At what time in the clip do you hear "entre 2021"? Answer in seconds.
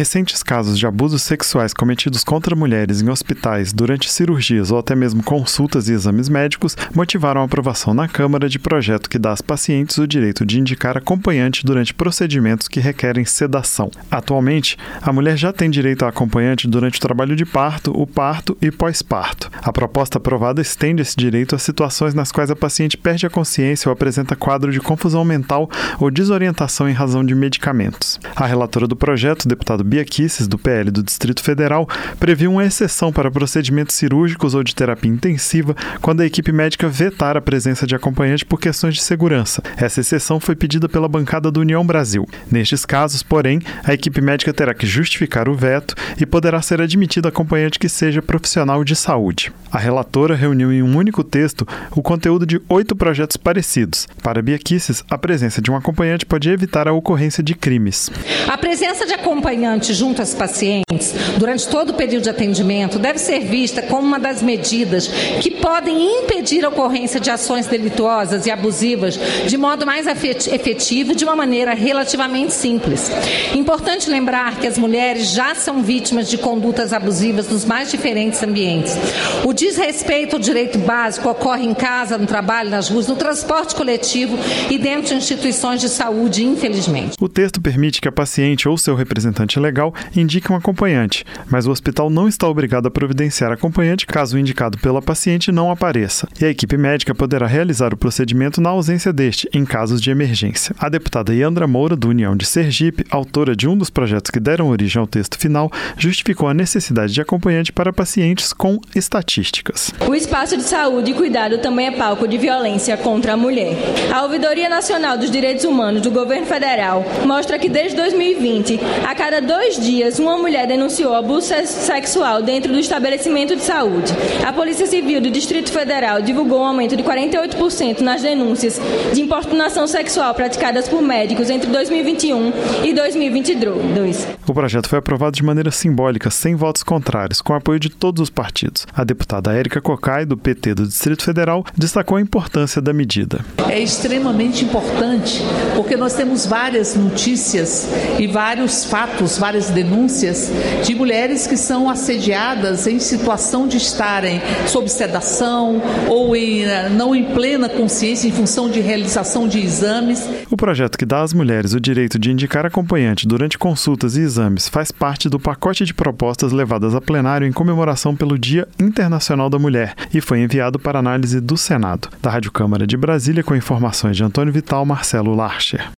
131.50-132.52